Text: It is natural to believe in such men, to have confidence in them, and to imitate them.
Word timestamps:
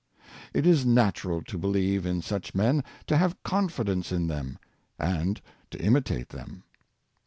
It 0.51 0.65
is 0.65 0.83
natural 0.83 1.43
to 1.43 1.59
believe 1.59 2.07
in 2.07 2.23
such 2.23 2.55
men, 2.55 2.83
to 3.05 3.17
have 3.17 3.43
confidence 3.43 4.11
in 4.11 4.25
them, 4.25 4.57
and 4.97 5.39
to 5.69 5.79
imitate 5.79 6.29
them. 6.29 6.63